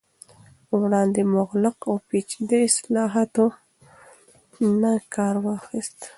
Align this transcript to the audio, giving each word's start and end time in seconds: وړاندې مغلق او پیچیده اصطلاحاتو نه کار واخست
وړاندې 0.81 1.21
مغلق 1.35 1.77
او 1.89 1.95
پیچیده 2.07 2.57
اصطلاحاتو 2.67 3.45
نه 4.81 4.91
کار 5.15 5.35
واخست 5.45 5.97